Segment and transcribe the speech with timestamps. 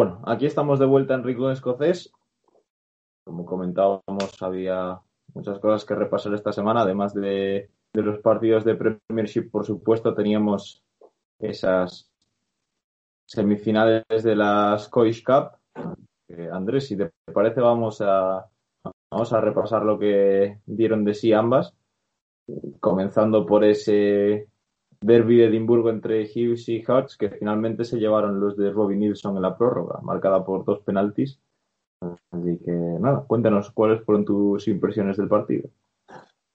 [0.00, 2.10] Bueno, aquí estamos de vuelta en Rico Escocés.
[3.22, 4.98] Como comentábamos, había
[5.34, 10.82] muchas cosas que repasar esta semana, además de, los partidos de Premiership, por supuesto, teníamos
[11.38, 12.10] esas
[13.26, 15.58] semifinales de la Scottish Cup.
[16.50, 18.48] Andrés, si te parece, vamos a,
[19.10, 21.74] vamos a repasar lo que dieron de sí ambas,
[22.80, 24.48] comenzando por ese
[25.00, 29.36] derby de Edimburgo entre Hughes y Hearts, que finalmente se llevaron los de Robin Nilsson
[29.36, 31.40] en la prórroga, marcada por dos penaltis.
[32.00, 35.68] Así que nada, cuéntanos cuáles fueron tus impresiones del partido.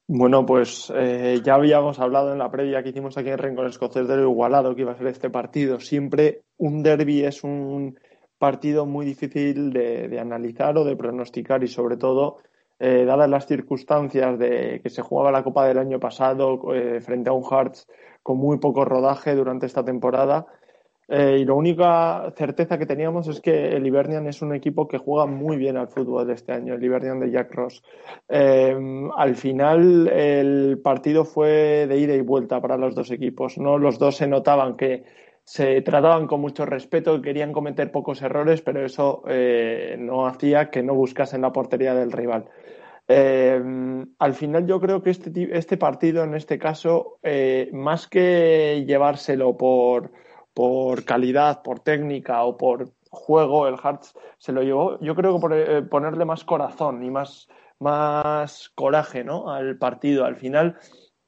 [0.07, 4.07] Bueno, pues eh, ya habíamos hablado en la previa que hicimos aquí en Rincón Escocés
[4.07, 5.79] de lo igualado que iba a ser este partido.
[5.79, 7.97] Siempre un derby es un
[8.37, 12.37] partido muy difícil de analizar o de pronosticar y sobre todo,
[12.77, 17.29] eh, dadas las circunstancias de que se jugaba la Copa del año pasado eh, frente
[17.29, 17.87] a un Hearts
[18.21, 20.45] con muy poco rodaje durante esta temporada,
[21.07, 24.97] eh, y la única certeza que teníamos es que el Ibernian es un equipo que
[24.97, 27.83] juega muy bien al fútbol este año, el Ibernian de Jack Ross.
[28.27, 33.57] Al final el partido fue de ida y vuelta para los dos equipos.
[33.59, 33.77] ¿no?
[33.77, 35.03] Los dos se notaban que
[35.43, 39.21] se trataban con mucho respeto, querían cometer pocos errores, pero eso
[39.99, 42.49] no hacía que no buscasen la portería del rival.
[43.07, 43.61] Eh,
[44.17, 49.55] al final yo creo que este, este partido, en este caso, eh, más que llevárselo
[49.57, 50.11] por
[50.55, 55.41] por calidad, por técnica o por juego, el Hearts se lo llevó, yo creo que
[55.41, 59.51] por eh, ponerle más corazón y más, más coraje ¿no?
[59.51, 60.23] al partido.
[60.23, 60.77] Al final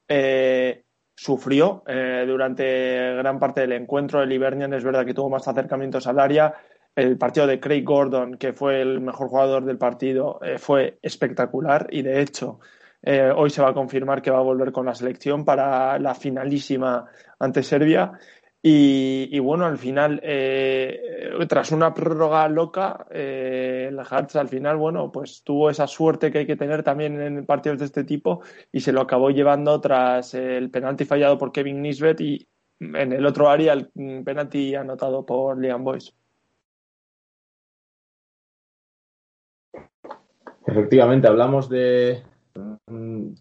[0.07, 1.84] eh, sufrió
[2.25, 4.24] durante gran parte del encuentro.
[4.24, 6.56] El Ibernian es verdad que tuvo más acercamientos al área.
[6.97, 11.85] El partido de Craig Gordon, que fue el mejor jugador del partido, eh, fue espectacular
[11.91, 12.59] y de hecho
[13.03, 16.16] eh, hoy se va a confirmar que va a volver con la selección para la
[16.16, 17.06] finalísima
[17.38, 18.13] ante Serbia.
[18.63, 21.00] Y, bueno, al final, eh,
[21.47, 26.47] tras una prórroga loca, el Hearts al final, bueno, pues tuvo esa suerte que hay
[26.47, 28.41] que tener también en partidos de este tipo
[28.72, 32.47] y se lo acabó llevando tras el penalti fallado por Kevin Nisbet y
[32.80, 33.90] en el otro área el
[34.25, 36.12] penalti anotado por Liam Boyce.
[40.67, 42.23] Efectivamente, hablamos de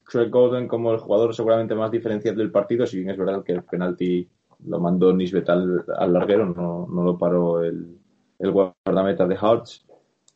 [0.04, 3.52] Craig Golden como el jugador seguramente más diferencial del partido, si bien es verdad que
[3.52, 4.28] el penalti
[4.64, 7.98] lo mandó Nisbet al, larguero, no, no, lo paró el,
[8.38, 9.84] el guardameta de Hearts.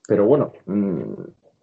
[0.07, 1.15] Pero bueno, mmm,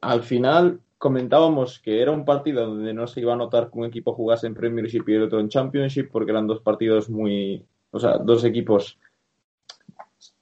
[0.02, 3.86] al final comentábamos que era un partido donde no se iba a notar que un
[3.86, 7.66] equipo jugase en Premiership y el otro en Championship, porque eran dos partidos muy.
[7.92, 8.98] O sea, dos equipos.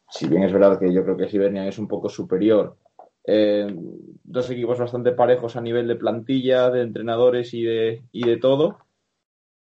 [0.10, 2.78] Si bien es verdad que yo creo que Hibernian es un poco superior,
[3.28, 3.74] eh,
[4.24, 8.78] dos equipos bastante parejos a nivel de plantilla, de entrenadores y de, y de todo.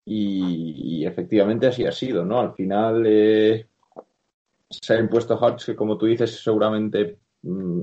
[0.04, 2.40] Y, efectivamente así ha sido, ¿no?
[2.40, 3.66] Al final eh,
[4.68, 7.82] se ha impuesto Hearts, que como tú dices, seguramente mmm,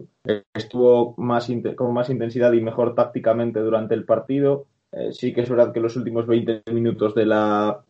[0.53, 4.67] estuvo más con más intensidad y mejor tácticamente durante el partido.
[4.91, 7.83] Eh, sí que es verdad que los últimos 20 minutos de la,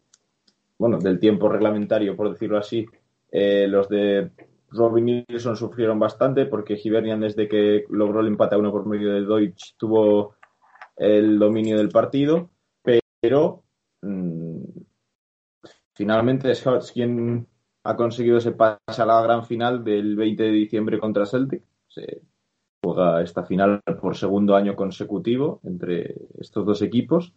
[0.78, 2.86] bueno, del tiempo reglamentario, por decirlo así,
[3.32, 4.32] los de
[4.70, 9.14] Robin Nilsson sufrieron bastante porque Hibernian desde que logró el empate a uno por medio
[9.14, 10.36] de Deutsch tuvo
[10.96, 12.50] el dominio del partido,
[13.22, 13.64] pero
[14.02, 14.64] mmm,
[15.94, 17.48] finalmente es quien
[17.84, 21.64] ha conseguido ese pase a la gran final del 20 de diciembre contra Celtic.
[21.88, 22.22] Se
[22.84, 27.34] juega esta final por segundo año consecutivo entre estos dos equipos.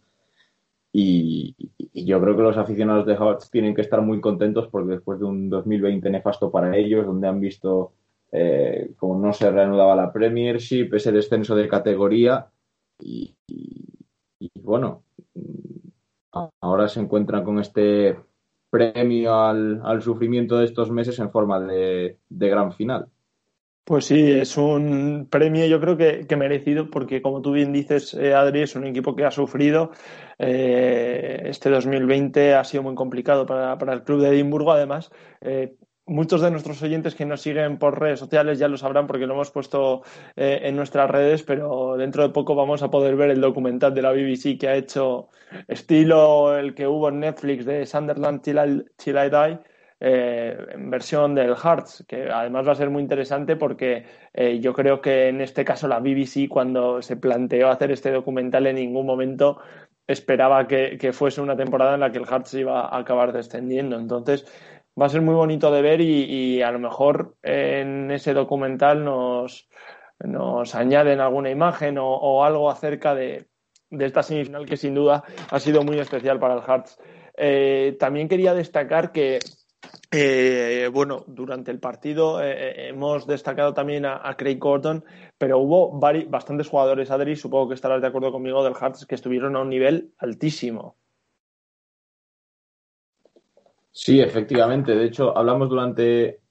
[0.93, 1.55] Y,
[1.93, 5.25] yo creo que los aficionados de Hearts tienen que estar muy contentos porque después de
[5.25, 7.93] un 2020 nefasto para ellos, donde han visto
[8.31, 12.47] eh, como no se reanudaba la Premiership, ese descenso de categoría
[12.99, 13.35] y,
[14.55, 15.03] bueno,
[16.61, 18.17] ahora se encuentran con este
[18.69, 23.07] premio al, sufrimiento de estos meses en forma de, gran final.
[23.83, 28.13] Pues sí, es un premio yo creo que, que merecido porque como tú bien dices,
[28.13, 29.91] eh, Adri, es un equipo que ha sufrido.
[30.37, 34.71] Eh, este 2020 ha sido muy complicado para, para, el club de Edimburgo.
[34.71, 35.11] Además,
[35.41, 35.75] eh,
[36.05, 39.33] muchos de nuestros oyentes que nos siguen por redes sociales ya lo sabrán porque lo
[39.33, 40.03] hemos puesto
[40.35, 44.01] eh, en nuestras redes, pero dentro de poco vamos a poder ver el documental de
[44.01, 45.29] la BBC que ha hecho
[45.67, 49.70] estilo el que hubo en Netflix de Sunderland Till I, Die.
[50.03, 54.03] Eh, versión del Hearts, que además va a ser muy interesante porque
[54.33, 58.65] eh, yo creo que en este caso la BBC cuando se planteó hacer este documental
[58.65, 59.59] en ningún momento
[60.07, 63.99] esperaba que, que fuese una temporada en la que el Hearts iba a acabar descendiendo.
[63.99, 64.43] Entonces,
[64.99, 69.69] va a ser muy bonito de ver y, a lo mejor en ese documental nos,
[70.19, 73.47] nos añaden alguna imagen o, algo acerca de,
[73.91, 76.97] esta semifinal que sin duda ha sido muy especial para el Hearts.
[77.37, 79.39] Eh, también quería destacar que
[80.11, 85.03] eh, bueno, durante el partido eh, hemos destacado también a, Craig Gordon,
[85.37, 89.55] pero hubo bastantes jugadores, Adri, supongo que estarás de acuerdo conmigo, del Hearts, que estuvieron
[89.55, 90.97] a un nivel altísimo.
[93.91, 94.95] Sí, efectivamente.
[94.95, 96.41] De hecho, hablamos durante,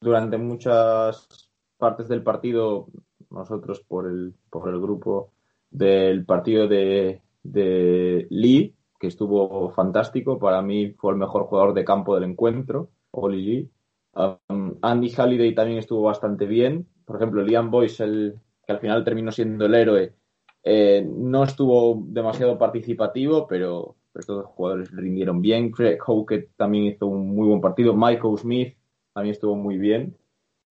[0.00, 2.88] durante muchas partes del partido,
[3.30, 5.32] nosotros por el, por el grupo
[5.70, 10.38] del partido de, de Lee, que estuvo fantástico.
[10.38, 13.70] Para mí fue el mejor jugador de campo del encuentro, Oli Lee.
[14.14, 16.86] Um, Andy Halliday también estuvo bastante bien.
[17.04, 20.14] Por ejemplo, Liam Boyce, el, que al final terminó siendo el héroe,
[20.62, 25.72] eh, no estuvo demasiado participativo, pero, pero todos los jugadores rindieron bien.
[25.72, 27.96] Craig Howkett también hizo un muy buen partido.
[27.96, 28.76] Michael Smith
[29.12, 30.16] también estuvo muy bien.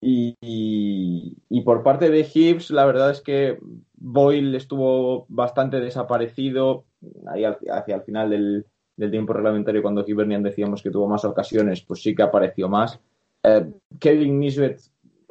[0.00, 3.58] Y, y, por parte de Hibbs, la verdad es que
[3.92, 6.86] Boyle estuvo bastante desaparecido
[7.26, 8.66] hacia el final del,
[8.96, 13.00] del tiempo reglamentario, cuando Hibernian decíamos que tuvo más ocasiones, pues sí que apareció más.
[13.42, 14.80] Eh, Kevin Nisbet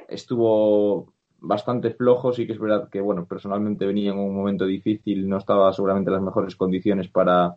[0.07, 5.27] estuvo bastante flojo, sí que es verdad que, bueno, personalmente venía en un momento difícil,
[5.27, 7.55] no estaba seguramente en las mejores condiciones para,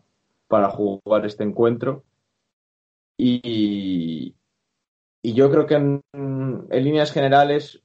[0.48, 2.04] para jugar este encuentro.
[3.16, 4.34] Y,
[5.24, 6.02] y yo creo que en,
[6.70, 7.82] líneas generales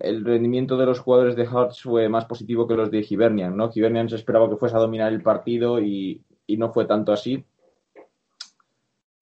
[0.00, 3.70] el rendimiento de los jugadores de Hearts fue más positivo que los de Hibernian, ¿no?
[3.74, 7.42] Hibernian se esperaba que fuese a dominar el partido y, no fue tanto así.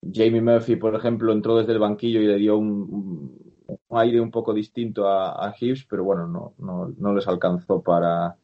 [0.01, 3.55] Jamie Murphy, por ejemplo, entró desde el banquillo y le dio un,
[3.91, 5.55] aire un poco distinto a, a
[5.89, 8.35] pero bueno, no, no, no les alcanzó para,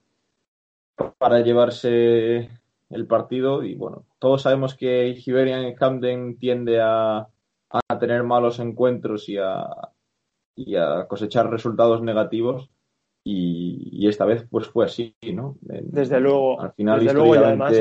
[1.18, 2.50] para llevarse
[2.90, 7.28] el partido y bueno, todos sabemos que Hibernian Camden tiende a,
[7.70, 9.68] a tener malos encuentros y a,
[10.56, 12.70] y a cosechar resultados negativos
[13.24, 15.58] y, esta vez pues fue así, ¿no?
[15.62, 17.78] desde luego, al final desde luego y además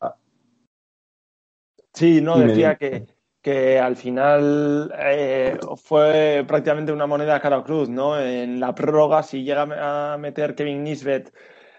[0.00, 0.16] ah.
[1.92, 3.06] Sí, no, decía que,
[3.42, 8.18] que al final eh, fue prácticamente una moneda cara a cruz, ¿no?
[8.18, 11.34] En la prórroga, si llega a meter Kevin Nisbet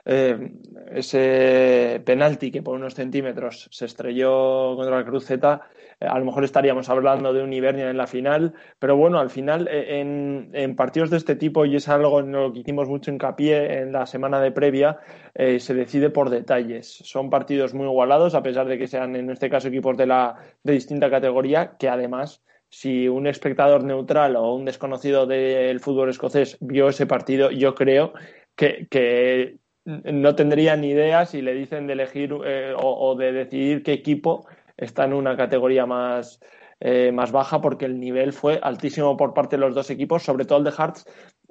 [0.05, 0.51] eh,
[0.91, 5.69] ese penalti que por unos centímetros se estrelló contra la cruceta,
[6.07, 9.67] a lo mejor estaríamos hablando de un Ibernia en la final, pero bueno, al final
[9.71, 13.79] eh, en, partidos de este tipo, y es algo en lo que hicimos mucho hincapié
[13.79, 14.97] en la semana de previa,
[15.35, 16.87] se decide por detalles.
[17.03, 20.35] Son partidos muy igualados, a pesar de que sean en este caso equipos de, la,
[20.63, 26.57] de distinta categoría, que además si un espectador neutral o un desconocido del fútbol escocés
[26.59, 28.13] vio ese partido, yo creo
[28.55, 33.93] que, no tendría ni idea si le dicen de elegir eh, o, de decidir qué
[33.93, 34.47] equipo
[34.77, 36.39] está en una categoría más,
[36.79, 40.45] eh, más baja porque el nivel fue altísimo por parte de los dos equipos, sobre
[40.45, 41.05] todo el de Hearts,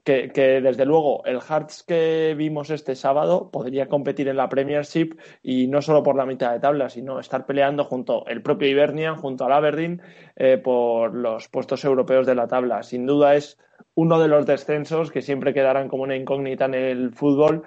[0.05, 5.15] que, que, desde luego el Hearts que vimos este sábado podría competir en la Premiership
[5.43, 9.17] y no solo por la mitad de tabla, sino estar peleando junto el propio Ibernian,
[9.17, 10.03] junto al Aberdeen,
[10.37, 12.83] eh, por los puestos europeos de la tabla.
[12.83, 13.59] Sin duda es
[13.95, 17.65] uno de los descensos que siempre quedarán como una incógnita en el fútbol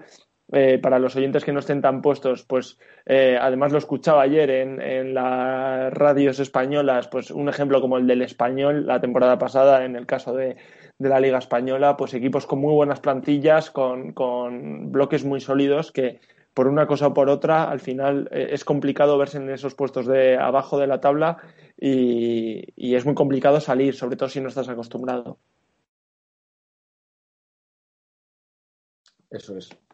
[0.52, 4.50] eh, para los oyentes que no estén tan puestos, pues eh, además lo escuchaba ayer
[4.52, 9.96] en, las radios españolas, pues un ejemplo como el del español la temporada pasada, en
[9.96, 10.58] el caso de,
[11.00, 15.92] de la Liga Española, pues equipos con muy buenas plantillas, con, con, bloques muy sólidos
[15.92, 16.20] que
[16.54, 20.06] por una cosa o por otra, al final eh, es complicado verse en esos puestos
[20.06, 21.38] de abajo de la tabla
[21.78, 25.40] y, y es muy complicado salir, sobre todo si no estás acostumbrado.
[29.30, 29.85] Eso es.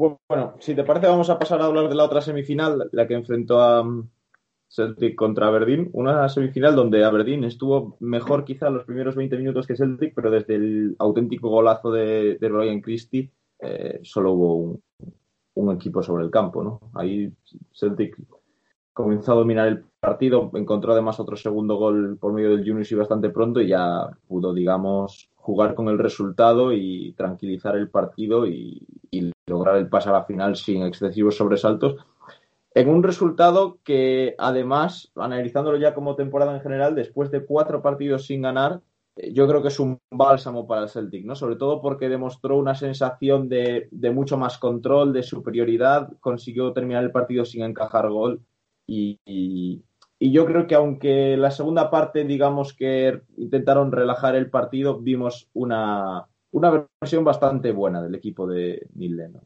[0.00, 3.12] Bueno, si te parece, vamos a pasar a hablar de la otra semifinal, la que
[3.12, 4.08] enfrentó a mm,
[4.66, 5.90] Celtic contra Aberdeen.
[5.92, 10.54] Una semifinal donde Aberdeen estuvo mejor quizá los primeros 20 minutos que Celtic, pero desde
[10.54, 14.80] el auténtico golazo de, de Christie eh, solo hubo
[15.54, 16.64] un, equipo sobre el campo.
[16.64, 16.80] ¿no?
[16.94, 17.30] Ahí
[17.74, 18.16] Celtic
[18.94, 23.28] comenzó a dominar el partido, encontró además otro segundo gol por medio del y bastante
[23.28, 28.86] pronto y ya pudo, digamos, jugar con el resultado y tranquilizar el partido y,
[29.50, 31.96] lograr el pase a la final sin excesivos sobresaltos.
[32.74, 38.26] en un resultado que además, analizándolo ya como temporada en general, después de cuatro partidos
[38.26, 38.80] sin ganar,
[39.16, 41.34] eh, yo creo que es un bálsamo para el Celtic, ¿no?
[41.34, 47.12] Sobre todo porque demostró una sensación de, mucho más control, de superioridad, consiguió terminar el
[47.12, 48.40] partido sin encajar gol
[48.86, 49.82] y, y,
[50.32, 56.28] yo creo que aunque la segunda parte, digamos que intentaron relajar el partido, vimos una,
[56.52, 59.44] una versión bastante buena del equipo de Neil Lennon.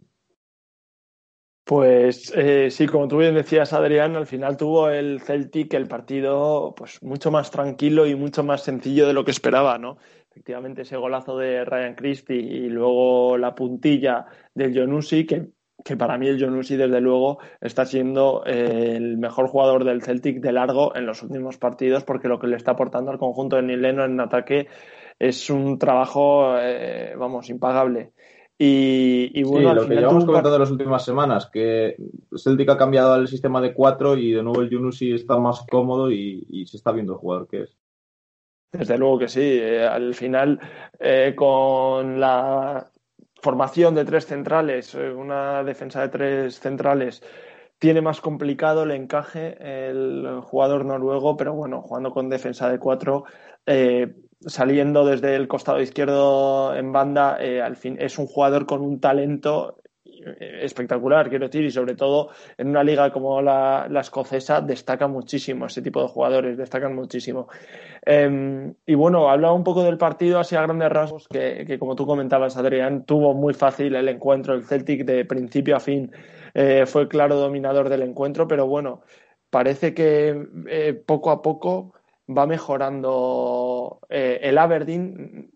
[1.65, 6.75] Pues eh, sí, como tú bien decías, Adrián, al final tuvo el Celtic el partido
[6.77, 9.97] pues mucho más tranquilo y mucho más sencillo de lo que esperaba, ¿no?
[10.31, 15.53] Efectivamente, ese golazo de Ryan Christie y luego la puntilla del Jonusi, que,
[15.85, 20.41] que para mí el Jonusi, desde luego, está siendo eh, el mejor jugador del Celtic
[20.41, 23.63] de largo en los últimos partidos, porque lo que le está aportando al conjunto de
[23.63, 24.67] Nileno en ataque
[25.19, 28.13] es un trabajo, eh, vamos, impagable.
[28.57, 31.97] Y, bueno, sí, lo que llevamos comentando en las últimas semanas, que
[32.35, 36.11] Celtic ha cambiado el sistema de cuatro y de nuevo el Junusi está más cómodo
[36.11, 37.77] y, se está viendo el jugador que es.
[38.73, 39.41] Desde luego que sí.
[39.43, 40.59] Eh, al final,
[40.99, 42.91] eh, con la
[43.45, 47.23] formación de tres centrales, eh, una defensa de tres centrales,
[47.79, 53.25] tiene más complicado el encaje el jugador noruego, pero bueno, jugando con defensa de cuatro,
[54.47, 59.01] saliendo desde el costado izquierdo en banda, eh, al fin es un jugador con un
[59.01, 59.84] talento eh,
[60.39, 65.83] espectacular, quiero decir, y sobre todo en una liga como la, escocesa destaca muchísimo ese
[65.83, 67.49] tipo de jugadores, destacan muchísimo.
[68.05, 72.07] Em, y bueno, hablaba un poco del partido así a grandes rasgos, que, como tú
[72.07, 76.13] comentabas, Adrián, tuvo muy fácil el encuentro, el Celtic de principio a fin
[76.55, 79.03] eh, fue claro dominador del encuentro, pero bueno,
[79.51, 81.95] parece que poco a poco
[82.29, 85.51] va mejorando eh, el Aberdeen.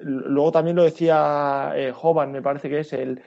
[0.00, 3.22] Luego también lo decía eh, Hoban, me parece que es el,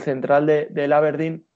[0.00, 1.46] central de, del Aberdeen,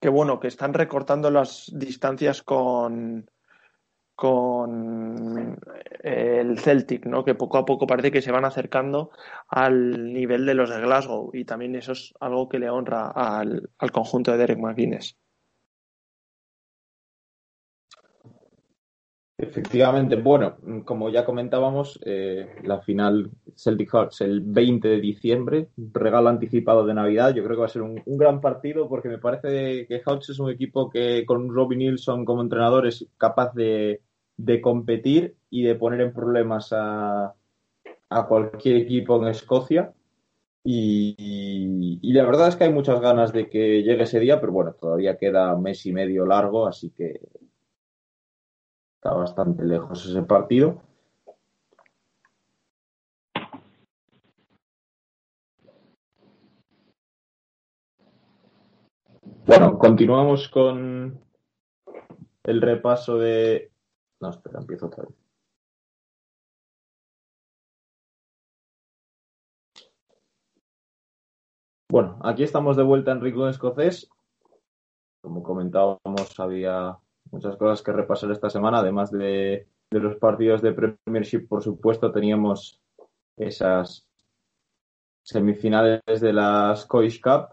[0.00, 3.30] que bueno, que están recortando las distancias con,
[4.14, 5.58] con
[6.02, 7.24] eh, el Celtic, ¿no?
[7.24, 9.10] que poco a poco parece que se van acercando
[9.48, 13.70] al nivel de los de Glasgow y también eso es algo que le honra al,
[13.78, 15.16] al conjunto de Derek McGuinness.
[19.36, 26.28] Efectivamente, bueno, como ya comentábamos, eh, la final Celtic Hearts el 20 de diciembre, regalo
[26.28, 27.34] anticipado de Navidad.
[27.34, 30.38] Yo creo que va a ser un, gran partido porque me parece que Hearts es
[30.38, 34.00] un equipo que con Robbie Nilsson como entrenador es capaz de,
[34.62, 37.34] competir y de poner en problemas a,
[38.28, 39.92] cualquier equipo en Escocia.
[40.62, 44.74] Y, la verdad es que hay muchas ganas de que llegue ese día, pero bueno,
[44.80, 47.20] todavía queda mes y medio largo, así que
[49.04, 50.80] Está bastante lejos ese partido.
[59.44, 61.22] Bueno, continuamos con
[62.44, 63.70] el repaso de.
[64.22, 65.14] No, espera, empiezo otra vez.
[71.90, 74.08] Bueno, aquí estamos de vuelta en Rico Escocés.
[75.20, 76.98] Como comentábamos, había
[77.34, 82.80] muchas cosas que repasar esta semana, además de, los partidos de Premiership, por supuesto, teníamos
[83.36, 84.06] esas
[85.24, 87.48] semifinales de la Scottish Cup.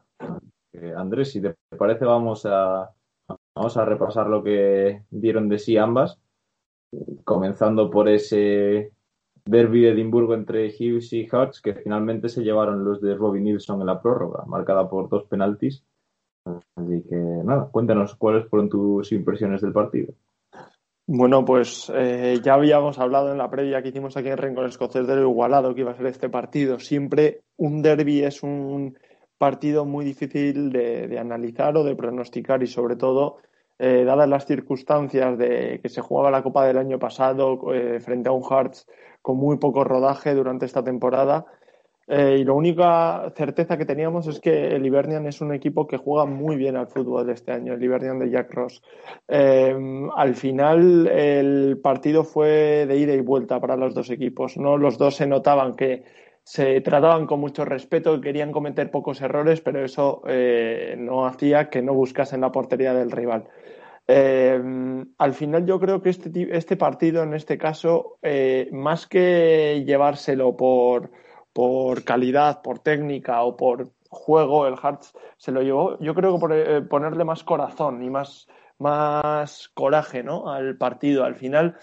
[0.95, 2.91] Andrés, si te parece, vamos a,
[3.55, 6.19] vamos a repasar lo que dieron de sí ambas,
[7.23, 8.93] comenzando por ese
[9.45, 13.81] derby de Edimburgo entre Hughes y Hearts, que finalmente se llevaron los de Robbie Nilsson
[13.81, 15.83] en la prórroga, marcada por dos penaltis
[16.45, 20.13] Así que nada, cuéntanos cuáles fueron tus impresiones del partido.
[21.07, 25.05] Bueno, pues eh, ya habíamos hablado en la previa que hicimos aquí en Rincón Escocés
[25.07, 26.79] de lo igualado que iba a ser este partido.
[26.79, 28.97] Siempre un derby es un
[29.37, 33.37] partido muy difícil de, analizar o de pronosticar y sobre todo,
[33.79, 38.29] eh, dadas las circunstancias de que se jugaba la Copa del año pasado eh, frente
[38.29, 38.87] a un Hearts
[39.21, 41.45] con muy poco rodaje durante esta temporada,
[42.13, 45.95] eh, y la única certeza que teníamos es que el Ibernian es un equipo que
[45.95, 48.83] juega muy bien al fútbol este año, el Ibernian de Jack Ross.
[49.29, 49.73] Eh,
[50.17, 54.57] al final el partido fue de ida y vuelta para los dos equipos.
[54.57, 54.77] ¿no?
[54.77, 56.03] Los dos se notaban que
[56.43, 61.81] se trataban con mucho respeto, querían cometer pocos errores, pero eso eh, no hacía que
[61.81, 63.47] no buscasen la portería del rival.
[64.07, 68.17] al final yo creo que este, este partido, en este caso,
[68.73, 71.09] más que llevárselo por
[71.53, 76.39] por calidad, por técnica o por juego, el Hearts se lo llevó, yo creo que
[76.39, 80.51] por eh, ponerle más corazón y más, más coraje ¿no?
[80.51, 81.23] al partido.
[81.23, 81.77] Al final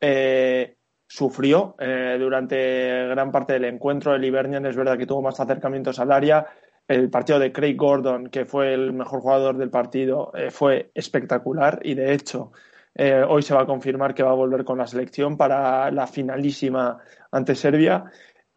[0.00, 4.14] eh, sufrió eh, durante gran parte del encuentro.
[4.14, 6.46] El Ibernian es verdad que tuvo más acercamientos al área.
[6.88, 11.94] el partido de Craig Gordon, que fue el mejor jugador del partido, fue espectacular y
[11.94, 12.52] de hecho
[13.28, 16.98] hoy se va a confirmar que va a volver con la selección para la finalísima
[17.30, 18.04] ante Serbia.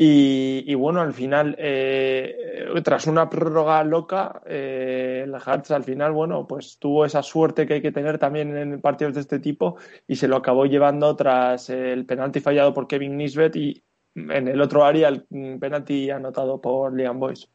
[0.02, 6.80] Y, bueno, al final, eh, tras una prórroga loca, el Hearts al final, bueno, pues
[6.80, 9.76] tuvo esa suerte que hay que tener también en partidos de este tipo
[10.08, 13.84] y se lo acabó llevando tras el penalti fallado por Kevin Nisbet y
[14.16, 15.26] en el otro área el
[15.60, 17.50] penalti anotado por Liam Boyce.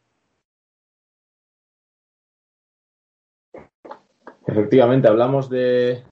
[4.47, 6.05] Efectivamente, hablamos de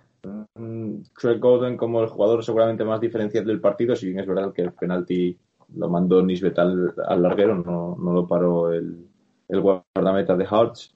[1.13, 4.63] Craig Golden como el jugador seguramente más diferencial del partido, si bien es verdad que
[4.63, 5.39] el penalti
[5.77, 9.07] lo mandó Nisbet al, larguero, no, lo paró el,
[9.49, 10.95] el guardameta de Hearts.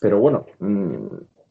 [0.00, 1.06] Pero bueno, mm,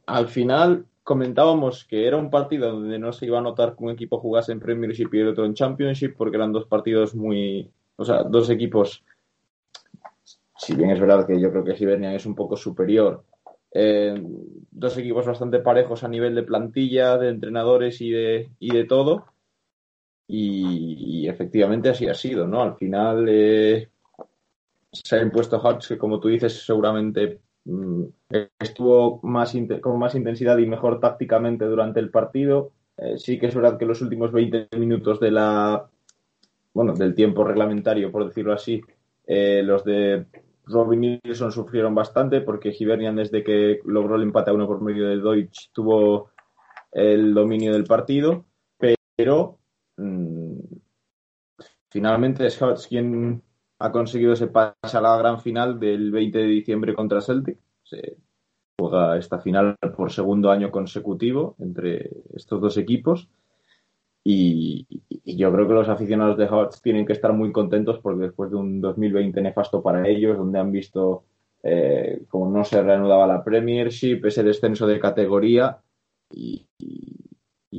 [0.08, 3.92] al final comentábamos que era un partido donde no se iba a notar que un
[3.92, 7.70] equipo jugase en Premiership y el otro en Championship, porque eran dos partidos muy.
[7.96, 9.04] O sea, dos equipos.
[10.58, 13.24] Si bien es verdad que yo creo que Hibernian es un poco superior
[13.72, 14.16] eh,
[14.72, 19.26] dos equipos bastante parejos a nivel de plantilla, de entrenadores y de, y de todo.
[20.32, 22.62] Y, efectivamente así ha sido, ¿no?
[22.62, 23.90] Al final eh,
[24.92, 28.04] se ha impuesto Hutch, que como tú dices, seguramente mm,
[28.60, 32.72] estuvo más con más intensidad y mejor tácticamente durante el partido.
[32.98, 35.90] Eh, sí que es verdad que los últimos 20 minutos de la
[36.74, 38.82] bueno, del tiempo reglamentario, por decirlo así,
[39.26, 40.26] los de
[40.66, 45.08] Robin Nilsson sufrieron bastante porque Hibernian desde que logró el empate a uno por medio
[45.08, 46.30] de Deutsch tuvo
[46.92, 48.46] el dominio del partido,
[49.16, 49.59] pero
[51.90, 53.42] finalmente es quien
[53.80, 57.58] ha conseguido ese pase a la gran final del 20 de diciembre contra Celtic.
[57.84, 58.18] Se
[58.78, 63.30] juega esta final por segundo año consecutivo entre estos dos equipos
[64.24, 64.86] y,
[65.26, 68.58] yo creo que los aficionados de Hearts tienen que estar muy contentos porque después de
[68.58, 71.24] un 2020 nefasto para ellos, donde han visto
[71.64, 75.80] eh, como no se reanudaba la Premiership, ese descenso de categoría
[76.32, 76.66] y,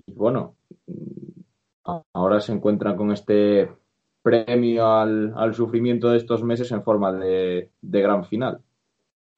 [0.06, 0.56] bueno,
[2.12, 3.70] ahora se encuentran con este
[4.23, 8.61] premio al, sufrimiento de estos meses en forma de gran final.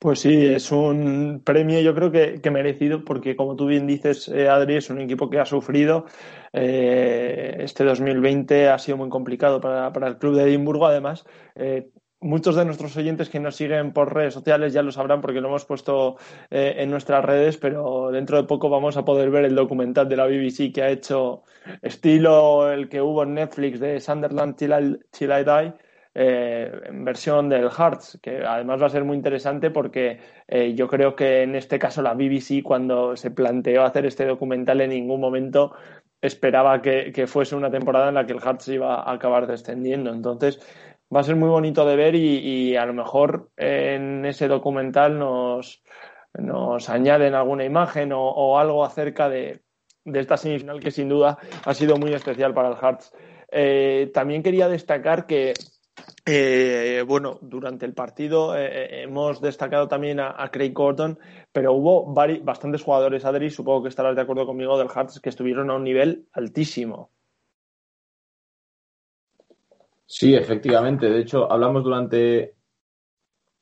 [0.02, 4.48] Pues sí, es un premio yo creo que, merecido porque como tú bien dices, eh,
[4.48, 6.06] Adri, es un equipo que ha sufrido.
[6.52, 10.86] Eh, este 2020 ha sido muy complicado para, el club de Edimburgo.
[10.86, 11.24] Además,
[11.54, 11.88] eh,
[12.22, 15.48] muchos de nuestros oyentes que nos siguen por redes sociales ya lo sabrán porque lo
[15.48, 16.16] hemos puesto
[16.50, 20.26] en nuestras redes, pero dentro de poco vamos a poder ver el documental de la
[20.26, 21.42] BBC que ha hecho
[21.82, 25.72] estilo el que hubo en Netflix de Sunderland Till I Die
[26.14, 30.86] eh, en versión del Hearts, que además va a ser muy interesante porque eh, yo
[30.86, 35.22] creo que en este caso la BBC cuando se planteó hacer este documental en ningún
[35.22, 35.72] momento
[36.20, 40.12] esperaba que, fuese una temporada en la que el Hearts iba a acabar descendiendo.
[40.12, 40.60] Entonces
[41.14, 45.82] va a ser muy bonito de ver y, a lo mejor en ese documental nos,
[46.34, 49.62] nos añaden alguna imagen o, algo acerca de,
[50.04, 53.12] esta semifinal que sin duda ha sido muy especial para el Hearts.
[53.50, 55.52] Eh, también quería destacar que
[56.24, 61.18] eh, bueno, durante el partido eh, eh, hemos destacado también a, Craig Gordon,
[61.52, 65.70] pero hubo bastantes jugadores, Adri, supongo que estarás de acuerdo conmigo, del Hearts, que estuvieron
[65.70, 67.10] a un nivel altísimo.
[70.14, 71.08] Sí, efectivamente.
[71.08, 72.54] De hecho, hablamos durante,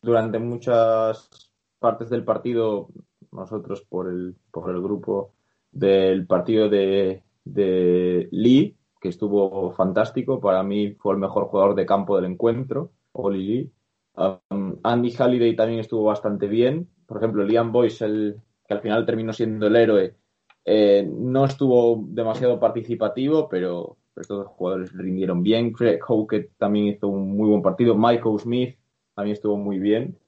[0.03, 1.31] durante muchas
[1.79, 2.89] partes del partido,
[3.31, 5.33] nosotros por el, por el grupo
[5.71, 10.41] del partido de, de Lee, que estuvo fantástico.
[10.41, 13.73] Para mí fue el mejor jugador de campo del encuentro, Oli Lee.
[14.17, 16.91] Um, Andy Halliday también estuvo bastante bien.
[17.07, 20.17] Por ejemplo, Liam Boyce, el, que al final terminó siendo el héroe,
[20.65, 25.73] eh, no estuvo demasiado participativo, pero, estos jugadores rindieron bien.
[25.73, 27.97] Craig Howkett también hizo un muy buen partido.
[27.97, 28.77] Michael Smith
[29.15, 30.19] también estuvo muy bien.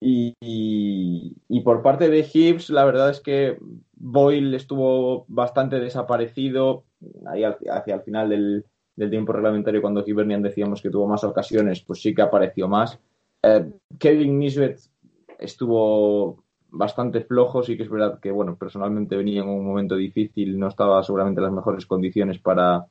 [0.00, 0.36] Y,
[1.48, 3.58] y, por parte de Hibbs, la verdad es que
[3.94, 6.84] Boyle estuvo bastante desaparecido
[7.26, 8.64] ahí hacia el final del,
[9.10, 12.98] tiempo reglamentario, cuando Hibernian decíamos que tuvo más ocasiones, pues sí que apareció más.
[13.42, 14.78] Eh, Kevin Nisbet
[15.38, 20.58] estuvo bastante flojo, sí que es verdad que, bueno, personalmente venía en un momento difícil,
[20.58, 22.86] no estaba seguramente en las mejores condiciones para,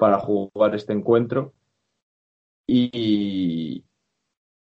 [0.00, 1.52] para jugar este encuentro.
[2.66, 3.84] Y,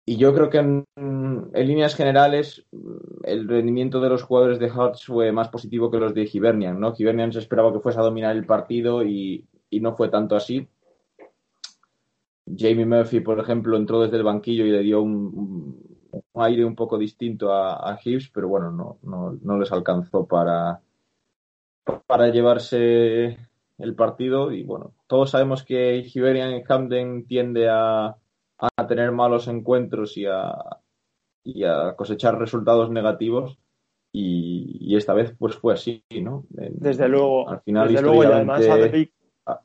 [0.07, 0.85] y yo creo que en,
[1.53, 2.64] líneas generales
[3.25, 6.94] el rendimiento de los jugadores de Hearts fue más positivo que los de Hibernian, ¿no?
[6.97, 10.68] Hibernian se esperaba que fuese a dominar el partido y, no fue tanto así.
[12.47, 16.01] Jamie Murphy, por ejemplo, entró desde el banquillo y le dio un,
[16.35, 17.99] aire un poco distinto a, a
[18.33, 20.81] pero bueno, no, no, no, les alcanzó para,
[22.07, 23.38] para llevarse
[23.79, 24.53] el partido.
[24.53, 28.17] Y bueno, todos sabemos que Hibernian en Camden tiende a
[28.59, 30.55] a tener malos encuentros y a,
[31.43, 33.59] y a cosechar resultados negativos
[34.13, 36.47] y, esta vez pues fue así, ¿no?
[36.49, 37.49] desde luego.
[37.49, 38.65] Al final, desde luego, y además
[39.47, 39.61] ah.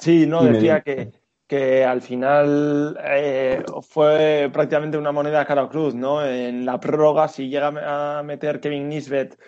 [0.00, 1.12] Sí, no, decía que,
[1.46, 6.26] que al final eh, fue prácticamente una moneda cara o cruz, ¿no?
[6.26, 9.38] En la prórroga, si llega a meter Kevin Nisbet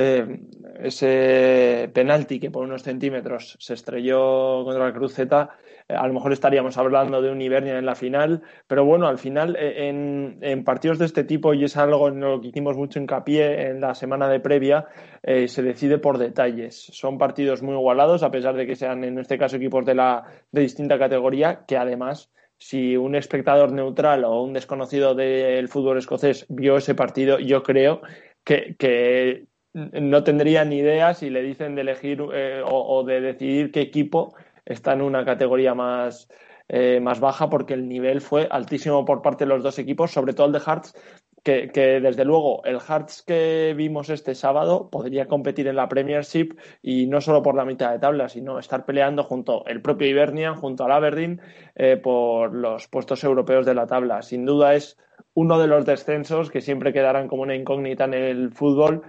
[0.00, 0.38] eh,
[0.78, 5.50] ese penalti que por unos centímetros se estrelló contra la Z,
[5.88, 9.18] eh, a lo mejor estaríamos hablando de un Ibernia en la final, pero bueno, al
[9.18, 13.00] final eh, en, partidos de este tipo, y es algo en lo que hicimos mucho
[13.00, 14.86] hincapié en la semana de previa,
[15.24, 16.76] se decide por detalles.
[16.92, 20.22] Son partidos muy igualados, a pesar de que sean en este caso equipos de, la,
[20.52, 26.46] de distinta categoría, que además si un espectador neutral o un desconocido del fútbol escocés
[26.48, 28.00] vio ese partido, yo creo
[28.44, 33.80] que no tendría ni idea si le dicen de elegir eh, o, de decidir qué
[33.80, 36.28] equipo está en una categoría más,
[36.68, 40.32] eh, más baja porque el nivel fue altísimo por parte de los dos equipos, sobre
[40.32, 40.94] todo el de Hearts,
[41.42, 46.50] que, desde luego el Hearts que vimos este sábado podría competir en la Premiership
[46.82, 50.56] y no solo por la mitad de tabla, sino estar peleando junto el propio Ibernian,
[50.56, 51.40] junto al Aberdeen,
[51.74, 54.20] eh, por los puestos europeos de la tabla.
[54.22, 54.98] Sin duda es
[55.32, 59.02] uno de los descensos que siempre quedarán como una incógnita en el fútbol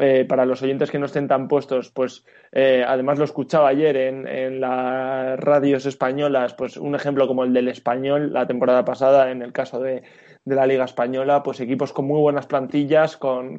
[0.00, 3.96] eh, para los oyentes que no estén tan puestos, pues eh, además lo escuchaba ayer
[3.96, 9.42] en, las radios españolas, pues un ejemplo como el del español la temporada pasada, en
[9.42, 10.04] el caso de,
[10.44, 13.58] la Liga Española, pues equipos con muy buenas plantillas, con,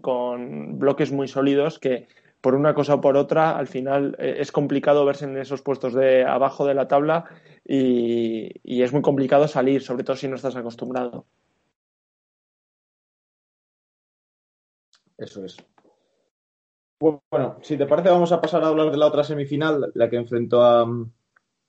[0.80, 2.08] bloques muy sólidos que
[2.42, 5.94] por una cosa o por otra, al final eh, es complicado verse en esos puestos
[5.94, 7.26] de abajo de la tabla
[7.66, 11.26] y es muy complicado salir, sobre todo si no estás acostumbrado.
[15.18, 15.58] Eso es.
[17.00, 20.18] Bueno, si te parece, vamos a pasar a hablar de la otra semifinal, la que
[20.18, 21.10] enfrentó a um,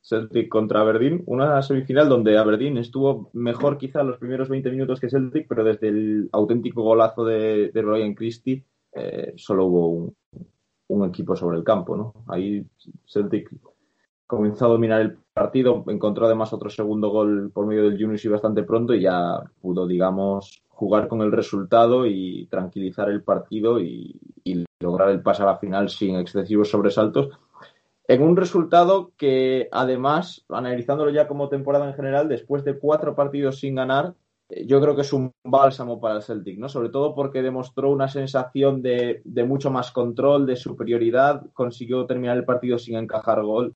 [0.02, 1.22] Celtic contra Aberdeen.
[1.26, 5.88] Una semifinal donde Aberdeen estuvo mejor quizá los primeros 20 minutos que Celtic, pero desde
[5.88, 10.14] el auténtico golazo de, de Ryan Christie eh, solo hubo
[10.88, 11.96] un, equipo sobre el campo.
[11.96, 12.12] ¿no?
[12.26, 12.66] Ahí
[13.06, 13.50] Celtic
[14.26, 18.62] comenzó a dominar el partido, encontró además otro segundo gol por medio del y bastante
[18.62, 24.18] pronto y ya pudo, digamos, jugar con el resultado y tranquilizar el partido y,
[24.80, 27.28] lograr el pase a la final sin excesivos sobresaltos.
[28.08, 33.60] En un resultado que, además, analizándolo ya como temporada en general, después de cuatro partidos
[33.60, 34.14] sin ganar,
[34.48, 36.68] eh, yo creo que es un bálsamo para el Celtic, ¿no?
[36.68, 42.44] Sobre todo porque demostró una sensación de, mucho más control, de superioridad, consiguió terminar el
[42.44, 43.68] partido sin encajar gol